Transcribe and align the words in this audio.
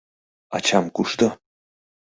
—Ачам 0.55 0.85
кушто? 0.95 1.27